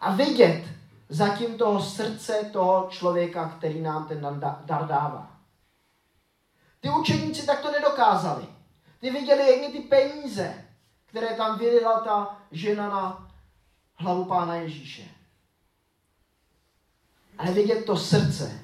A 0.01 0.15
vidět 0.15 0.74
zatím 1.09 1.59
toho 1.59 1.83
srdce 1.83 2.51
toho 2.53 2.89
člověka, 2.91 3.49
který 3.49 3.81
nám 3.81 4.09
ten 4.09 4.41
dar 4.65 4.87
dává. 4.87 5.31
Ty 6.81 6.91
učeníci 6.91 7.47
tak 7.47 7.61
to 7.61 7.71
nedokázali. 7.71 8.47
Ty 9.01 9.11
viděli 9.11 9.43
jen 9.43 9.73
ty 9.73 9.81
peníze, 9.81 10.65
které 11.07 11.37
tam 11.37 11.59
vylila 11.59 12.01
ta 12.01 12.41
žena 12.51 12.89
na 12.89 13.31
hlavu 13.95 14.25
pána 14.25 14.55
Ježíše. 14.55 15.03
Ale 17.39 17.53
vidět 17.53 17.85
to 17.85 17.97
srdce 17.97 18.61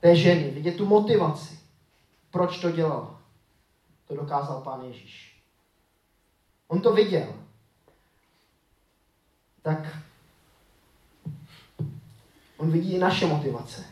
té 0.00 0.16
ženy, 0.16 0.50
vidět 0.50 0.76
tu 0.76 0.86
motivaci, 0.86 1.58
proč 2.30 2.58
to 2.58 2.70
dělala, 2.70 3.20
to 4.08 4.16
dokázal 4.16 4.60
pán 4.60 4.82
Ježíš. 4.82 5.42
On 6.68 6.80
to 6.80 6.92
viděl. 6.92 7.34
Tak 9.62 9.78
on 12.60 12.70
vidí 12.70 12.92
i 12.92 12.98
naše 12.98 13.26
motivace 13.26 13.84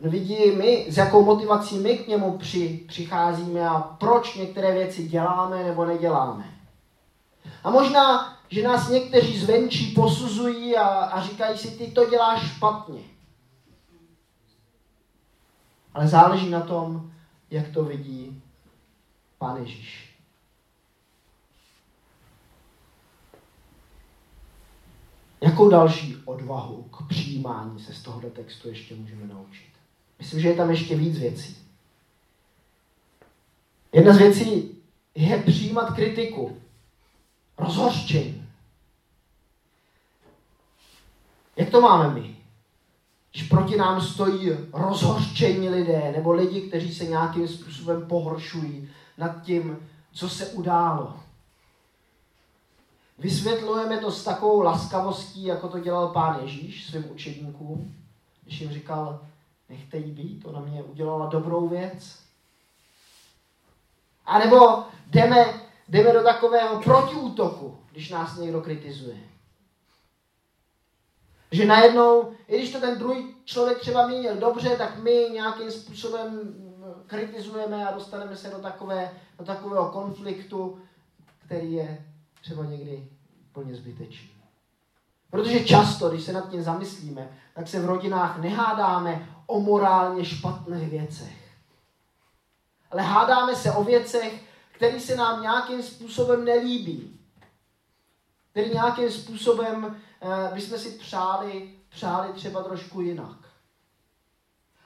vidí 0.00 0.50
my, 0.50 0.86
s 0.88 0.96
jakou 0.96 1.24
motivací 1.24 1.78
my 1.78 1.98
k 1.98 2.08
němu 2.08 2.38
při, 2.38 2.84
přicházíme 2.88 3.68
a 3.68 3.80
proč 3.80 4.34
některé 4.34 4.72
věci 4.72 5.08
děláme 5.08 5.64
nebo 5.64 5.84
neděláme. 5.84 6.44
A 7.64 7.70
možná, 7.70 8.36
že 8.48 8.62
nás 8.62 8.88
někteří 8.88 9.38
zvenčí 9.38 9.86
posuzují 9.86 10.76
a, 10.76 10.86
a 10.86 11.22
říkají 11.22 11.58
si, 11.58 11.70
ty 11.70 11.86
to 11.86 12.10
děláš 12.10 12.56
špatně. 12.56 13.00
Ale 15.94 16.08
záleží 16.08 16.50
na 16.50 16.60
tom, 16.60 17.10
jak 17.50 17.68
to 17.68 17.84
vidí 17.84 18.42
Pán 19.38 19.56
Ježíš. 19.56 20.03
Jakou 25.44 25.68
další 25.68 26.16
odvahu 26.24 26.82
k 26.82 27.08
přijímání 27.08 27.80
se 27.80 27.94
z 27.94 28.02
tohoto 28.02 28.30
textu 28.30 28.68
ještě 28.68 28.94
můžeme 28.94 29.26
naučit? 29.26 29.70
Myslím, 30.18 30.40
že 30.40 30.48
je 30.48 30.54
tam 30.54 30.70
ještě 30.70 30.96
víc 30.96 31.18
věcí. 31.18 31.56
Jedna 33.92 34.12
z 34.12 34.18
věcí 34.18 34.78
je 35.14 35.42
přijímat 35.42 35.94
kritiku, 35.94 36.56
rozhořčení. 37.58 38.48
Jak 41.56 41.70
to 41.70 41.80
máme 41.80 42.14
my? 42.14 42.36
Když 43.32 43.48
proti 43.48 43.76
nám 43.76 44.00
stojí 44.00 44.50
rozhořčení 44.72 45.68
lidé 45.68 46.12
nebo 46.16 46.32
lidi, 46.32 46.60
kteří 46.60 46.94
se 46.94 47.04
nějakým 47.04 47.48
způsobem 47.48 48.06
pohoršují 48.06 48.90
nad 49.18 49.42
tím, 49.42 49.88
co 50.12 50.28
se 50.28 50.46
událo. 50.46 51.23
Vysvětlujeme 53.18 53.98
to 53.98 54.10
s 54.10 54.24
takovou 54.24 54.60
laskavostí, 54.60 55.44
jako 55.44 55.68
to 55.68 55.78
dělal 55.78 56.08
pán 56.08 56.38
Ježíš 56.42 56.86
svým 56.86 57.10
učedníkům, 57.10 57.94
když 58.44 58.60
jim 58.60 58.70
říkal, 58.70 59.20
nechte 59.68 59.96
jí 59.96 60.12
být, 60.12 60.44
ona 60.44 60.60
mě 60.60 60.82
udělala 60.82 61.26
dobrou 61.26 61.68
věc. 61.68 62.18
A 64.26 64.38
nebo 64.38 64.84
jdeme, 65.06 65.60
jdeme 65.88 66.12
do 66.12 66.22
takového 66.22 66.82
protiútoku, 66.82 67.78
když 67.92 68.10
nás 68.10 68.36
někdo 68.36 68.60
kritizuje. 68.60 69.18
Že 71.50 71.66
najednou, 71.66 72.32
i 72.48 72.58
když 72.58 72.72
to 72.72 72.80
ten 72.80 72.98
druhý 72.98 73.34
člověk 73.44 73.80
třeba 73.80 74.06
měl 74.06 74.36
dobře, 74.36 74.76
tak 74.76 75.02
my 75.02 75.28
nějakým 75.32 75.70
způsobem 75.70 76.54
kritizujeme 77.06 77.88
a 77.88 77.94
dostaneme 77.94 78.36
se 78.36 78.50
do, 78.50 78.58
takové, 78.58 79.10
do 79.38 79.44
takového 79.44 79.90
konfliktu, 79.90 80.78
který 81.46 81.72
je 81.72 82.13
třeba 82.44 82.64
někdy 82.64 83.08
plně 83.52 83.74
zbytečný. 83.74 84.30
Protože 85.30 85.64
často, 85.64 86.10
když 86.10 86.24
se 86.24 86.32
nad 86.32 86.50
tím 86.50 86.62
zamyslíme, 86.62 87.38
tak 87.54 87.68
se 87.68 87.80
v 87.80 87.84
rodinách 87.84 88.38
nehádáme 88.38 89.28
o 89.46 89.60
morálně 89.60 90.24
špatných 90.24 90.90
věcech. 90.90 91.56
Ale 92.90 93.02
hádáme 93.02 93.56
se 93.56 93.72
o 93.72 93.84
věcech, 93.84 94.42
které 94.72 95.00
se 95.00 95.16
nám 95.16 95.42
nějakým 95.42 95.82
způsobem 95.82 96.44
nelíbí. 96.44 97.20
Který 98.50 98.70
nějakým 98.70 99.10
způsobem 99.10 100.00
eh, 100.20 100.54
bychom 100.54 100.78
si 100.78 100.90
přáli, 100.90 101.74
přáli 101.88 102.32
třeba 102.32 102.62
trošku 102.62 103.00
jinak. 103.00 103.36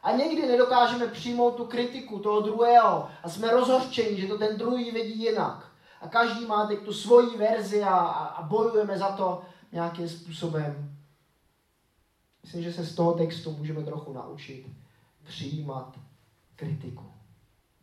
A 0.03 0.12
někdy 0.12 0.47
nedokážeme 0.47 1.07
přijmout 1.07 1.57
tu 1.57 1.65
kritiku 1.65 2.19
toho 2.19 2.41
druhého 2.41 3.11
a 3.23 3.29
jsme 3.29 3.50
rozhořčeni, 3.50 4.21
že 4.21 4.27
to 4.27 4.38
ten 4.38 4.57
druhý 4.57 4.91
vidí 4.91 5.23
jinak. 5.23 5.68
A 6.00 6.09
každý 6.09 6.47
má 6.47 6.67
teď 6.67 6.78
tu 6.78 6.93
svoji 6.93 7.37
verzi 7.37 7.83
a, 7.83 7.97
a 7.97 8.43
bojujeme 8.43 8.99
za 8.99 9.12
to 9.12 9.43
nějakým 9.73 10.09
způsobem. 10.09 10.99
Myslím, 12.43 12.62
že 12.62 12.73
se 12.73 12.85
z 12.85 12.95
toho 12.95 13.12
textu 13.12 13.50
můžeme 13.52 13.83
trochu 13.83 14.12
naučit 14.12 14.67
přijímat 15.25 15.99
kritiku. 16.57 17.12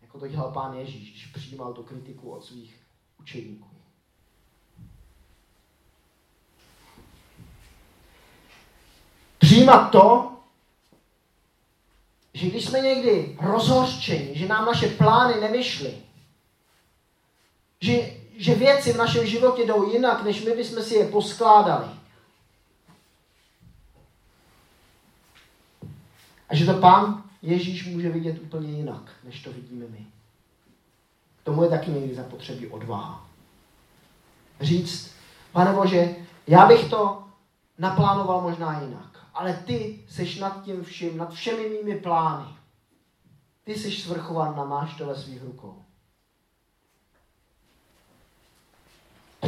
jako 0.02 0.20
to 0.20 0.28
dělal 0.28 0.52
pán 0.52 0.74
Ježíš, 0.74 1.10
když 1.10 1.26
přijímal 1.26 1.74
tu 1.74 1.84
kritiku 1.84 2.32
od 2.32 2.46
svých 2.46 2.80
učeníků. 3.20 3.68
Přijímat 9.38 9.90
to, 9.90 10.32
že 12.34 12.50
když 12.50 12.66
jsme 12.66 12.80
někdy 12.80 13.38
rozhořčeni, 13.42 14.38
že 14.38 14.48
nám 14.48 14.66
naše 14.66 14.88
plány 14.88 15.42
nevyšly, 15.42 16.05
že, 17.86 18.12
že 18.38 18.56
věci 18.56 18.94
v 18.94 18.98
našem 18.98 19.26
životě 19.26 19.66
jdou 19.66 19.92
jinak, 19.92 20.24
než 20.24 20.44
my 20.44 20.52
bychom 20.52 20.84
si 20.84 20.96
je 20.96 21.08
poskládali. 21.08 21.88
A 26.50 26.56
že 26.56 26.66
to 26.66 26.74
pán 26.74 27.24
Ježíš 27.42 27.88
může 27.88 28.10
vidět 28.10 28.40
úplně 28.42 28.72
jinak, 28.72 29.12
než 29.24 29.44
to 29.44 29.52
vidíme 29.52 29.86
my. 29.88 30.08
K 31.42 31.44
tomu 31.44 31.64
je 31.64 31.70
taky 31.70 31.92
někdy 31.92 32.16
zapotřebí 32.16 32.68
odvaha. 32.68 33.28
Říct, 34.62 35.12
pane 35.52 35.74
Bože, 35.74 36.16
já 36.48 36.66
bych 36.66 36.90
to 36.90 37.24
naplánoval 37.78 38.42
možná 38.42 38.82
jinak, 38.82 39.28
ale 39.34 39.54
ty 39.66 40.00
seš 40.10 40.40
nad 40.40 40.64
tím 40.64 40.84
vším, 40.84 41.18
nad 41.18 41.34
všemi 41.34 41.70
mými 41.70 42.00
plány. 42.00 42.46
Ty 43.64 43.76
jsi 43.76 43.92
svrchovan 43.92 44.56
na 44.56 44.66
máš 44.66 44.98
to 44.98 45.06
ve 45.06 45.16
svých 45.16 45.44
rukou. 45.44 45.85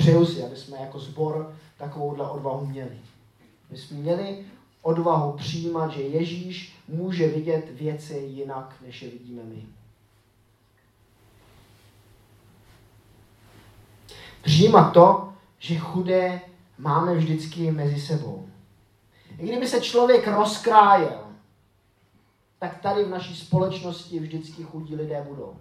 Přeju 0.08 0.26
si, 0.26 0.44
aby 0.44 0.56
jsme 0.56 0.78
jako 0.78 1.00
zbor 1.00 1.56
takovouhle 1.78 2.30
odvahu 2.30 2.66
měli. 2.66 3.00
My 3.70 3.78
jsme 3.78 3.98
měli 3.98 4.46
odvahu 4.82 5.32
přijímat, 5.32 5.92
že 5.92 6.02
Ježíš 6.02 6.76
může 6.88 7.28
vidět 7.28 7.70
věci 7.72 8.14
jinak, 8.14 8.76
než 8.86 9.02
je 9.02 9.10
vidíme 9.10 9.44
my. 9.44 9.66
Přijímat 14.42 14.92
to, 14.92 15.34
že 15.60 15.78
chudé 15.78 16.42
máme 16.78 17.16
vždycky 17.16 17.72
mezi 17.72 18.02
sebou. 18.02 18.50
I 19.40 19.48
kdyby 19.48 19.68
se 19.68 19.82
člověk 19.82 20.28
rozkrájel, 20.28 21.24
tak 22.60 22.82
tady 22.82 23.04
v 23.04 23.10
naší 23.10 23.36
společnosti 23.36 24.20
vždycky 24.20 24.64
chudí 24.64 24.96
lidé 24.96 25.26
budou. 25.30 25.58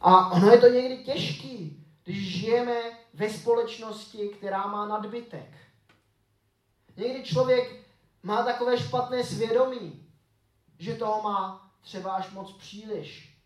A 0.00 0.32
ono 0.32 0.46
je 0.46 0.58
to 0.58 0.68
někdy 0.68 1.04
těžký, 1.04 1.82
když 2.06 2.38
žijeme 2.38 2.74
ve 3.14 3.30
společnosti, 3.30 4.28
která 4.28 4.66
má 4.66 4.86
nadbytek. 4.86 5.56
Někdy 6.96 7.24
člověk 7.24 7.86
má 8.22 8.42
takové 8.42 8.78
špatné 8.78 9.24
svědomí, 9.24 10.06
že 10.78 10.94
toho 10.94 11.22
má 11.22 11.70
třeba 11.80 12.12
až 12.12 12.30
moc 12.30 12.52
příliš. 12.52 13.36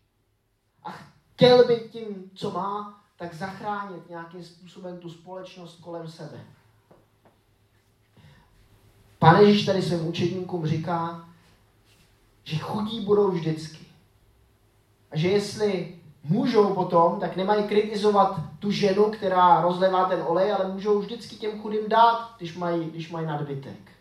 A 0.83 0.91
chtěl 0.91 1.67
by 1.67 1.89
tím, 1.91 2.31
co 2.35 2.51
má, 2.51 3.03
tak 3.15 3.33
zachránit 3.33 4.09
nějakým 4.09 4.43
způsobem 4.43 4.99
tu 4.99 5.09
společnost 5.09 5.81
kolem 5.81 6.07
sebe. 6.07 6.45
Pane 9.19 9.43
Ježíš 9.43 9.65
tady 9.65 9.81
svým 9.81 10.07
učedníkům 10.07 10.65
říká, 10.65 11.29
že 12.43 12.57
chudí 12.57 12.99
budou 13.05 13.31
vždycky. 13.31 13.85
A 15.11 15.17
že 15.17 15.27
jestli 15.27 16.00
můžou 16.23 16.73
potom, 16.73 17.19
tak 17.19 17.35
nemají 17.35 17.63
kritizovat 17.63 18.39
tu 18.59 18.71
ženu, 18.71 19.03
která 19.03 19.61
rozlevá 19.61 20.05
ten 20.05 20.23
olej, 20.27 20.53
ale 20.53 20.73
můžou 20.73 20.99
vždycky 20.99 21.35
těm 21.35 21.61
chudým 21.61 21.89
dát, 21.89 22.35
když 22.37 22.57
mají, 22.57 22.89
když 22.89 23.11
mají 23.11 23.27
nadbytek. 23.27 23.91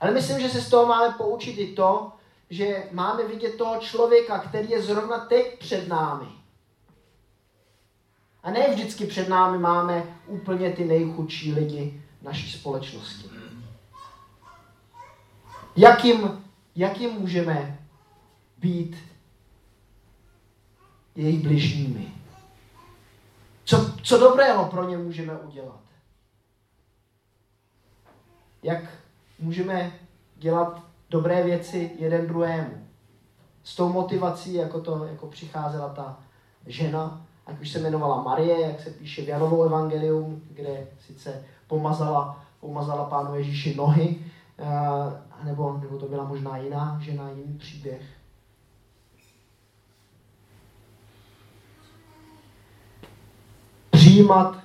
Ale 0.00 0.10
myslím, 0.10 0.40
že 0.40 0.48
se 0.48 0.60
z 0.60 0.70
toho 0.70 0.86
máme 0.86 1.14
poučit 1.18 1.58
i 1.58 1.66
to, 1.66 2.12
že 2.50 2.88
máme 2.92 3.24
vidět 3.24 3.56
toho 3.56 3.80
člověka, 3.80 4.38
který 4.38 4.70
je 4.70 4.82
zrovna 4.82 5.18
teď 5.18 5.58
před 5.58 5.88
námi. 5.88 6.26
A 8.42 8.50
ne 8.50 8.68
vždycky 8.70 9.06
před 9.06 9.28
námi 9.28 9.58
máme 9.58 10.16
úplně 10.26 10.72
ty 10.72 10.84
nejchudší 10.84 11.52
lidi 11.52 12.02
naší 12.22 12.58
společnosti. 12.58 13.30
Jakým, 15.76 16.44
jakým 16.76 17.10
můžeme 17.10 17.78
být 18.58 18.96
jejich 21.18 21.42
bližními. 21.42 22.12
Co, 23.64 23.92
co 24.02 24.18
dobrého 24.18 24.64
pro 24.64 24.88
ně 24.88 24.96
můžeme 24.96 25.32
udělat? 25.32 25.80
Jak 28.62 28.82
můžeme 29.38 29.92
dělat 30.36 30.82
dobré 31.10 31.42
věci 31.42 31.90
jeden 31.98 32.26
druhému? 32.26 32.86
S 33.64 33.76
tou 33.76 33.92
motivací, 33.92 34.54
jako 34.54 34.80
to 34.80 35.04
jako 35.04 35.26
přicházela 35.26 35.88
ta 35.88 36.18
žena, 36.66 37.26
ať 37.46 37.60
už 37.60 37.70
se 37.70 37.78
jmenovala 37.78 38.22
Marie, 38.22 38.60
jak 38.60 38.80
se 38.80 38.90
píše 38.90 39.22
v 39.22 39.28
Janovou 39.28 39.62
evangelium, 39.62 40.42
kde 40.50 40.86
sice 41.06 41.44
pomazala, 41.66 42.44
pomazala 42.60 43.04
pánu 43.04 43.34
Ježíši 43.34 43.74
nohy, 43.74 44.16
uh, 44.58 45.12
nebo, 45.44 45.78
nebo 45.82 45.98
to 45.98 46.06
byla 46.06 46.24
možná 46.24 46.56
jiná 46.56 46.98
žena, 47.02 47.30
jiný 47.30 47.58
příběh. 47.58 48.17
Přijímat 54.18 54.58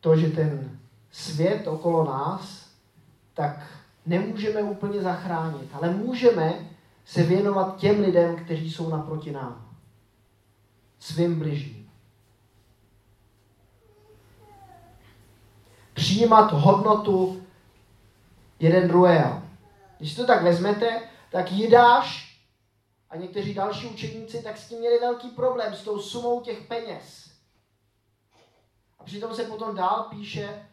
to, 0.00 0.16
že 0.16 0.28
ten 0.28 0.78
svět 1.10 1.66
okolo 1.66 2.04
nás, 2.04 2.68
tak 3.34 3.66
nemůžeme 4.06 4.62
úplně 4.62 5.00
zachránit, 5.00 5.70
ale 5.72 5.90
můžeme 5.90 6.54
se 7.04 7.22
věnovat 7.22 7.76
těm 7.76 8.00
lidem, 8.00 8.36
kteří 8.44 8.70
jsou 8.70 8.90
naproti 8.90 9.32
nám. 9.32 9.68
Svým 10.98 11.38
bližním. 11.38 11.90
Přijímat 15.94 16.52
hodnotu 16.52 17.42
jeden 18.60 18.88
druhého. 18.88 19.42
Když 19.98 20.14
to 20.14 20.26
tak 20.26 20.42
vezmete, 20.42 21.02
tak 21.30 21.52
Jidáš 21.52 22.38
a 23.10 23.16
někteří 23.16 23.54
další 23.54 23.86
učeníci 23.86 24.42
tak 24.42 24.58
s 24.58 24.68
tím 24.68 24.78
měli 24.78 24.98
velký 24.98 25.28
problém, 25.28 25.74
s 25.74 25.82
tou 25.82 25.98
sumou 25.98 26.40
těch 26.40 26.66
peněz. 26.66 27.27
A 28.98 29.04
přitom 29.04 29.34
se 29.34 29.44
potom 29.44 29.76
dál 29.76 30.06
píše, 30.10 30.68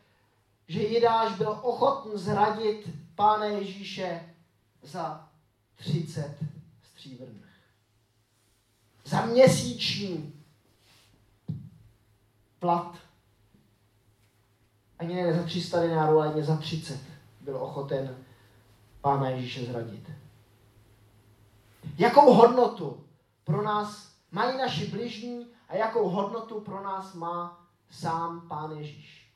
že 0.67 0.81
Jidáš 0.81 1.38
byl 1.38 1.59
ochoten 1.61 2.17
zradit 2.17 2.89
Pána 3.15 3.45
Ježíše 3.45 4.35
za 4.81 5.29
30 5.75 6.35
stříbrných. 6.91 7.45
Za 9.05 9.25
měsíční 9.25 10.43
plat. 12.59 12.97
Ani 14.99 15.15
ne 15.15 15.33
za 15.33 15.43
300 15.43 15.81
dinárů, 15.81 16.19
ale 16.19 16.43
za 16.43 16.57
30 16.57 16.99
byl 17.41 17.57
ochoten 17.57 18.17
Pána 19.01 19.29
Ježíše 19.29 19.65
zradit. 19.65 20.11
Jakou 21.97 22.33
hodnotu 22.33 23.03
pro 23.43 23.61
nás 23.61 24.11
mají 24.31 24.57
naši 24.57 24.88
bližní 24.88 25.47
a 25.69 25.75
jakou 25.75 26.09
hodnotu 26.09 26.61
pro 26.61 26.83
nás 26.83 27.13
má 27.13 27.64
sám 27.89 28.48
Pán 28.48 28.71
Ježíš? 28.71 29.32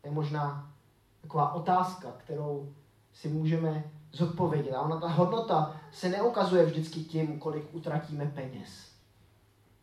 To 0.00 0.08
je 0.08 0.14
možná 0.14 0.72
taková 1.20 1.52
otázka, 1.52 2.12
kterou 2.18 2.74
si 3.12 3.28
můžeme 3.28 3.84
zodpovědět. 4.12 4.74
A 4.74 4.80
ona, 4.80 5.00
ta 5.00 5.08
hodnota 5.08 5.80
se 5.92 6.08
neukazuje 6.08 6.66
vždycky 6.66 7.00
tím, 7.00 7.38
kolik 7.38 7.74
utratíme 7.74 8.26
peněz. 8.26 8.92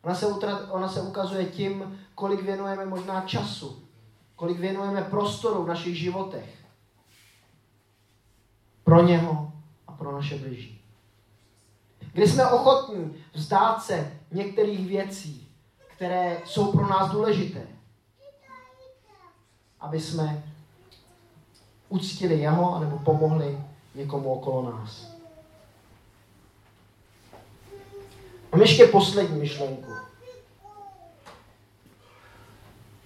Ona 0.03 0.15
se, 0.15 0.27
utrat, 0.27 0.69
ona 0.71 0.89
se 0.89 1.01
ukazuje 1.01 1.45
tím, 1.45 1.99
kolik 2.15 2.41
věnujeme 2.41 2.85
možná 2.85 3.21
času, 3.21 3.83
kolik 4.35 4.59
věnujeme 4.59 5.01
prostoru 5.01 5.63
v 5.63 5.67
našich 5.67 5.97
životech 5.99 6.65
pro 8.83 9.03
něho 9.03 9.51
a 9.87 9.91
pro 9.91 10.11
naše 10.11 10.37
bližní. 10.37 10.79
Kdy 12.13 12.27
jsme 12.27 12.45
ochotní 12.45 13.15
vzdát 13.33 13.83
se 13.83 14.19
některých 14.31 14.87
věcí, 14.87 15.48
které 15.99 16.41
jsou 16.45 16.71
pro 16.71 16.87
nás 16.87 17.11
důležité. 17.11 17.67
Aby 19.79 20.01
jsme 20.01 20.43
uctili 21.89 22.39
jeho, 22.39 22.75
anebo 22.75 22.99
pomohli 22.99 23.57
někomu 23.95 24.33
okolo 24.33 24.71
nás. 24.71 25.07
Mám 28.51 28.61
ještě 28.61 28.87
poslední 28.87 29.39
myšlenku. 29.39 29.91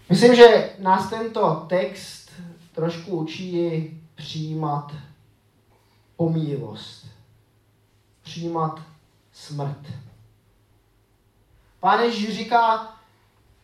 Myslím, 0.09 0.35
že 0.35 0.75
nás 0.79 1.09
tento 1.09 1.65
text 1.69 2.31
trošku 2.75 3.17
učí 3.17 4.01
přijímat 4.15 4.91
pomíjivost. 6.15 7.07
Přijímat 8.23 8.81
smrt. 9.31 10.12
Pán 11.83 11.99
Ježíš 11.99 12.37
říká, 12.37 12.93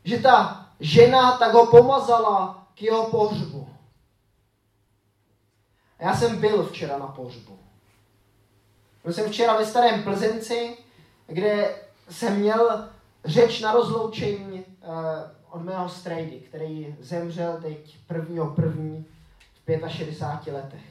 že 0.03 0.19
ta 0.19 0.65
žena 0.79 1.37
tak 1.37 1.53
ho 1.53 1.67
pomazala 1.67 2.67
k 2.75 2.81
jeho 2.81 3.09
pohřbu. 3.09 3.69
A 5.99 6.03
já 6.03 6.15
jsem 6.15 6.39
byl 6.39 6.65
včera 6.65 6.97
na 6.97 7.07
pohřbu. 7.07 7.59
Byl 9.03 9.13
jsem 9.13 9.29
včera 9.29 9.57
ve 9.57 9.65
Starém 9.65 10.03
Plzenci, 10.03 10.77
kde 11.27 11.75
jsem 12.09 12.39
měl 12.39 12.89
řeč 13.25 13.61
na 13.61 13.71
rozloučení 13.71 14.65
uh, 14.65 14.95
od 15.49 15.63
mého 15.63 15.89
strejdy, 15.89 16.39
který 16.39 16.95
zemřel 16.99 17.57
teď 17.61 17.97
prvního 18.07 18.47
první 18.47 19.05
v 19.67 19.89
65 19.89 20.53
letech. 20.53 20.85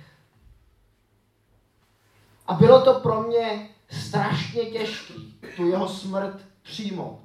A 2.46 2.54
bylo 2.54 2.84
to 2.84 3.00
pro 3.00 3.22
mě 3.22 3.68
strašně 3.90 4.64
těžké 4.64 5.14
tu 5.56 5.68
jeho 5.68 5.88
smrt 5.88 6.48
přijmout. 6.68 7.20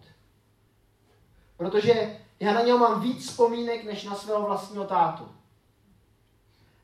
Protože 1.57 2.19
já 2.39 2.53
na 2.53 2.61
něho 2.61 2.77
mám 2.77 3.01
víc 3.01 3.29
vzpomínek, 3.29 3.83
než 3.83 4.03
na 4.03 4.15
svého 4.15 4.45
vlastního 4.45 4.85
tátu. 4.85 5.27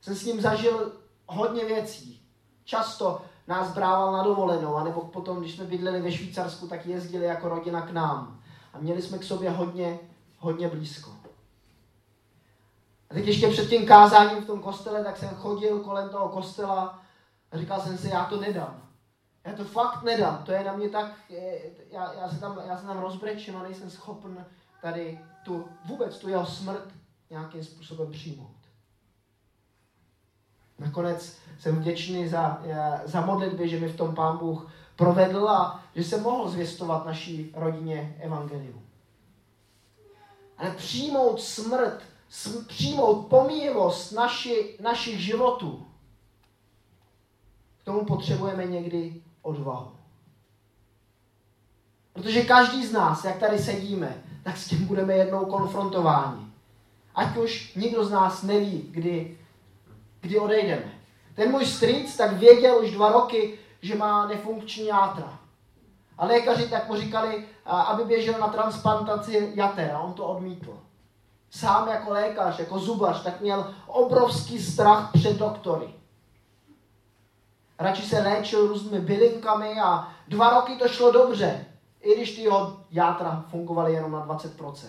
Jsem 0.01 0.15
s 0.15 0.25
ním 0.25 0.41
zažil 0.41 0.91
hodně 1.25 1.65
věcí. 1.65 2.21
Často 2.63 3.21
nás 3.47 3.73
brával 3.73 4.11
na 4.11 4.23
dovolenou, 4.23 4.75
anebo 4.75 5.01
potom, 5.01 5.39
když 5.39 5.55
jsme 5.55 5.65
bydleli 5.65 6.01
ve 6.01 6.11
Švýcarsku, 6.11 6.67
tak 6.67 6.85
jezdili 6.85 7.25
jako 7.25 7.49
rodina 7.49 7.81
k 7.81 7.91
nám. 7.91 8.41
A 8.73 8.79
měli 8.79 9.01
jsme 9.01 9.17
k 9.17 9.23
sobě 9.23 9.49
hodně, 9.49 9.99
hodně 10.37 10.67
blízko. 10.67 11.11
A 13.09 13.13
teď 13.13 13.27
ještě 13.27 13.47
před 13.47 13.69
tím 13.69 13.85
kázáním 13.85 14.43
v 14.43 14.47
tom 14.47 14.61
kostele, 14.61 15.03
tak 15.03 15.17
jsem 15.17 15.29
chodil 15.29 15.79
kolem 15.79 16.09
toho 16.09 16.29
kostela 16.29 16.99
a 17.51 17.57
říkal 17.57 17.81
jsem 17.81 17.97
si, 17.97 18.09
já 18.09 18.25
to 18.25 18.39
nedám. 18.39 18.88
Já 19.45 19.53
to 19.53 19.65
fakt 19.65 20.03
nedám. 20.03 20.43
To 20.43 20.51
je 20.51 20.63
na 20.63 20.73
mě 20.73 20.89
tak, 20.89 21.11
já, 21.91 22.13
já, 22.13 22.29
se, 22.29 22.39
tam, 22.39 22.59
já 22.67 22.77
se 22.77 22.85
tam 22.85 22.99
rozbrečím 22.99 23.57
a 23.57 23.63
nejsem 23.63 23.89
schopen 23.89 24.45
tady 24.81 25.19
tu, 25.45 25.69
vůbec 25.85 26.17
tu 26.17 26.29
jeho 26.29 26.45
smrt 26.45 26.93
nějakým 27.29 27.63
způsobem 27.63 28.11
přijmout. 28.11 28.55
Nakonec 30.79 31.37
jsem 31.59 31.79
vděčný 31.79 32.27
za, 32.27 32.61
za 33.05 33.21
modlitby, 33.21 33.69
že 33.69 33.79
mi 33.79 33.87
v 33.87 33.97
tom 33.97 34.15
Pán 34.15 34.37
Bůh 34.37 34.71
provedl 34.95 35.49
a 35.49 35.83
že 35.95 36.03
jsem 36.03 36.23
mohl 36.23 36.49
zvěstovat 36.49 37.05
naší 37.05 37.51
rodině 37.55 38.17
evangelium. 38.19 38.85
Ale 40.57 40.71
přijmout 40.71 41.41
smrt, 41.41 42.03
přijmout 42.67 43.27
pomíjivost 43.27 44.11
naši, 44.11 44.77
našich 44.81 45.19
životů, 45.19 45.87
k 47.77 47.83
tomu 47.83 48.05
potřebujeme 48.05 48.65
někdy 48.65 49.21
odvahu. 49.41 49.91
Protože 52.13 52.41
každý 52.41 52.85
z 52.85 52.91
nás, 52.91 53.23
jak 53.23 53.37
tady 53.37 53.59
sedíme, 53.59 54.23
tak 54.43 54.57
s 54.57 54.67
tím 54.67 54.85
budeme 54.85 55.13
jednou 55.13 55.45
konfrontováni. 55.45 56.45
Ať 57.15 57.37
už 57.37 57.75
nikdo 57.75 58.05
z 58.05 58.11
nás 58.11 58.43
neví, 58.43 58.89
kdy, 58.91 59.37
kdy 60.21 60.39
odejdeme. 60.39 60.93
Ten 61.35 61.51
můj 61.51 61.65
strýc 61.65 62.17
tak 62.17 62.33
věděl 62.33 62.79
už 62.83 62.91
dva 62.91 63.11
roky, 63.11 63.59
že 63.81 63.95
má 63.95 64.27
nefunkční 64.27 64.85
játra. 64.85 65.39
A 66.17 66.25
lékaři 66.25 66.69
tak 66.69 66.89
mu 66.89 66.95
říkali, 66.95 67.45
aby 67.65 68.03
běžel 68.03 68.39
na 68.39 68.47
transplantaci 68.47 69.51
jater 69.55 69.91
a 69.91 69.99
on 69.99 70.13
to 70.13 70.25
odmítl. 70.25 70.79
Sám 71.49 71.87
jako 71.87 72.11
lékař, 72.13 72.59
jako 72.59 72.79
zubař, 72.79 73.23
tak 73.23 73.41
měl 73.41 73.73
obrovský 73.87 74.59
strach 74.59 75.11
před 75.13 75.37
doktory. 75.37 75.87
Radši 77.79 78.01
se 78.01 78.21
léčil 78.21 78.67
různými 78.67 78.99
bylinkami 78.99 79.79
a 79.79 80.13
dva 80.27 80.49
roky 80.49 80.75
to 80.75 80.87
šlo 80.87 81.11
dobře, 81.11 81.65
i 82.01 82.15
když 82.15 82.35
ty 82.35 82.41
jeho 82.41 82.77
játra 82.91 83.45
fungovaly 83.49 83.93
jenom 83.93 84.11
na 84.11 84.27
20%. 84.27 84.87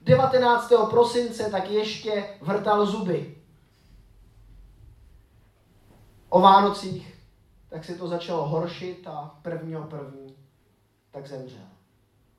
19. 0.00 0.72
prosince 0.90 1.50
tak 1.50 1.70
ještě 1.70 2.38
vrtal 2.40 2.86
zuby. 2.86 3.36
O 6.28 6.40
Vánocích 6.40 7.18
tak 7.68 7.84
se 7.84 7.94
to 7.94 8.08
začalo 8.08 8.48
horšit 8.48 9.06
a 9.06 9.38
prvního 9.42 9.82
první 9.82 10.36
tak 11.10 11.26
zemřel. 11.26 11.66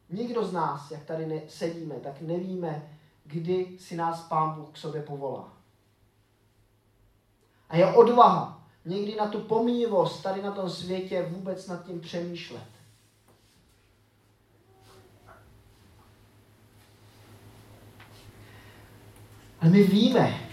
Nikdo 0.09 0.45
z 0.45 0.53
nás, 0.53 0.91
jak 0.91 1.03
tady 1.03 1.25
ne, 1.25 1.41
sedíme, 1.47 1.95
tak 1.95 2.21
nevíme, 2.21 2.99
kdy 3.23 3.77
si 3.79 3.95
nás 3.95 4.27
Pán 4.27 4.53
Bůh 4.53 4.69
k 4.71 4.77
sobě 4.77 5.01
povolá. 5.01 5.53
A 7.69 7.77
je 7.77 7.93
odvaha 7.93 8.58
někdy 8.89 9.15
na 9.15 9.27
tu 9.27 9.39
pomíjivost 9.39 10.23
tady 10.23 10.41
na 10.41 10.51
tom 10.51 10.69
světě 10.69 11.27
vůbec 11.29 11.67
nad 11.67 11.85
tím 11.85 12.01
přemýšlet. 12.01 12.67
Ale 19.61 19.71
my 19.71 19.83
víme, 19.83 20.49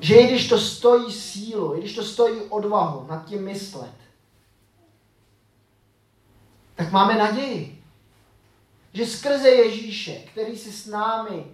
že 0.00 0.16
i 0.16 0.26
když 0.26 0.48
to 0.48 0.58
stojí 0.58 1.12
sílu, 1.12 1.76
i 1.76 1.80
když 1.80 1.94
to 1.94 2.04
stojí 2.04 2.40
odvahu 2.40 3.06
nad 3.06 3.26
tím 3.26 3.44
myslet, 3.44 3.94
tak 6.74 6.92
máme 6.92 7.18
naději, 7.18 7.84
že 8.92 9.06
skrze 9.06 9.48
Ježíše, 9.48 10.14
který 10.14 10.58
si 10.58 10.72
s 10.72 10.86
námi, 10.86 11.46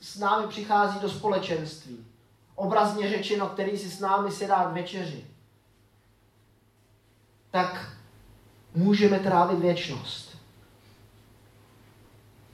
s 0.00 0.18
námi 0.18 0.48
přichází 0.48 1.00
do 1.00 1.10
společenství, 1.10 2.07
obrazně 2.58 3.08
řečeno, 3.08 3.46
který 3.46 3.78
si 3.78 3.90
s 3.90 4.00
námi 4.00 4.32
sedá 4.32 4.64
k 4.64 4.72
večeři, 4.72 5.24
tak 7.50 7.92
můžeme 8.74 9.18
trávit 9.18 9.58
věčnost. 9.58 10.38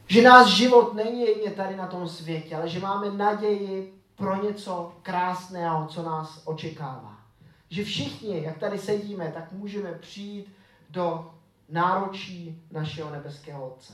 Že 0.07 0.23
náš 0.23 0.51
život 0.51 0.95
není 0.95 1.21
jen 1.21 1.53
tady 1.53 1.77
na 1.77 1.87
tom 1.87 2.09
světě, 2.09 2.57
ale 2.57 2.69
že 2.69 2.81
máme 2.81 3.11
naději 3.11 4.03
pro 4.17 4.43
něco 4.45 4.97
krásného, 5.03 5.87
co 5.87 6.03
nás 6.03 6.43
očekává. 6.45 7.19
Že 7.71 7.85
všichni, 7.85 8.43
jak 8.43 8.59
tady 8.59 8.79
sedíme, 8.79 9.33
tak 9.35 9.53
můžeme 9.53 9.93
přijít 9.93 10.57
do 10.90 11.35
náročí 11.69 12.62
našeho 12.71 13.11
nebeského 13.11 13.67
Otce. 13.67 13.93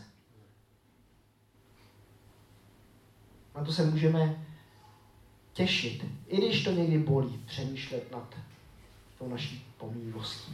Na 3.55 3.65
to 3.65 3.73
se 3.73 3.85
můžeme 3.85 4.47
těšit, 5.61 6.05
i 6.29 6.37
když 6.37 6.65
to 6.65 6.71
někdy 6.71 6.99
bolí, 6.99 7.43
přemýšlet 7.47 8.13
nad 8.13 8.35
tou 9.19 9.29
naší 9.29 9.67
pomývostí. 9.79 10.53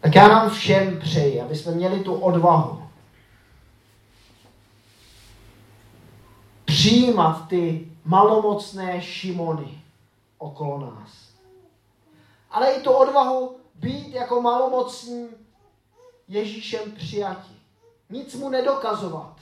Tak 0.00 0.14
já 0.14 0.28
nám 0.28 0.50
všem 0.50 0.98
přeji, 1.00 1.40
aby 1.40 1.56
jsme 1.56 1.72
měli 1.72 2.00
tu 2.00 2.14
odvahu 2.14 2.88
přijímat 6.64 7.48
ty 7.48 7.88
malomocné 8.04 9.02
šimony 9.02 9.82
okolo 10.38 10.80
nás. 10.80 11.10
Ale 12.50 12.72
i 12.72 12.80
tu 12.80 12.90
odvahu 12.90 13.56
být 13.74 14.14
jako 14.14 14.42
malomocní 14.42 15.28
Ježíšem 16.28 16.92
přijati. 16.92 17.52
Nic 18.10 18.34
mu 18.34 18.48
nedokazovat. 18.48 19.36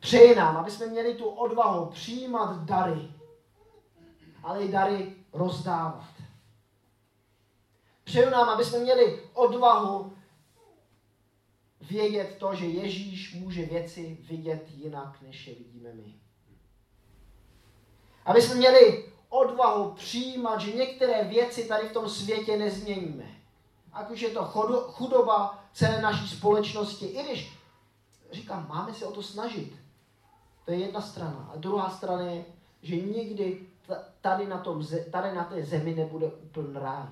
Přeji 0.00 0.34
nám, 0.34 0.56
aby 0.56 0.70
jsme 0.70 0.86
měli 0.86 1.14
tu 1.14 1.28
odvahu 1.28 1.86
přijímat 1.86 2.64
dary, 2.64 3.08
ale 4.42 4.62
i 4.64 4.72
dary 4.72 5.14
rozdávat. 5.32 6.10
Přeju 8.04 8.30
nám, 8.30 8.48
aby 8.48 8.64
jsme 8.64 8.78
měli 8.78 9.22
odvahu 9.34 10.12
vědět 11.80 12.36
to, 12.38 12.54
že 12.54 12.66
Ježíš 12.66 13.34
může 13.34 13.64
věci 13.64 14.18
vidět 14.20 14.66
jinak, 14.70 15.22
než 15.22 15.46
je 15.46 15.54
vidíme 15.54 15.92
my. 15.92 16.14
Aby 18.24 18.42
jsme 18.42 18.54
měli 18.54 19.12
odvahu 19.28 19.90
přijímat, 19.90 20.60
že 20.60 20.72
některé 20.72 21.24
věci 21.24 21.64
tady 21.68 21.88
v 21.88 21.92
tom 21.92 22.08
světě 22.08 22.56
nezměníme. 22.56 23.40
Ať 23.92 24.10
už 24.10 24.20
je 24.20 24.30
to 24.30 24.44
chudoba 24.92 25.64
celé 25.72 26.02
naší 26.02 26.36
společnosti, 26.36 27.06
i 27.06 27.22
když 27.22 27.52
říkám, 28.32 28.68
máme 28.68 28.94
se 28.94 29.06
o 29.06 29.12
to 29.12 29.22
snažit. 29.22 29.72
To 30.70 30.74
je 30.74 30.80
jedna 30.80 31.00
strana. 31.00 31.50
A 31.54 31.56
druhá 31.56 31.90
strana 31.90 32.22
je, 32.22 32.44
že 32.82 32.96
nikdy 32.96 33.60
tady 34.20 34.46
na, 34.46 34.58
tom, 34.58 34.86
tady 35.10 35.34
na 35.34 35.44
té 35.44 35.62
zemi 35.64 35.94
nebude 35.94 36.26
úplný 36.26 36.74
ráj. 36.74 37.08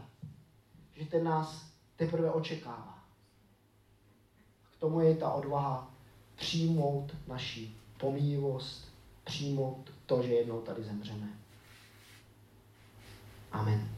Že 0.94 1.06
ten 1.06 1.24
nás 1.24 1.66
teprve 1.96 2.30
očekává. 2.30 2.98
K 4.72 4.80
tomu 4.80 5.00
je 5.00 5.16
ta 5.16 5.30
odvaha 5.30 5.90
přijmout 6.36 7.16
naši 7.26 7.74
pomíjivost, 8.00 8.92
přijmout 9.24 9.90
to, 10.06 10.22
že 10.22 10.34
jednou 10.34 10.60
tady 10.60 10.84
zemřeme. 10.84 11.28
Amen. 13.52 13.97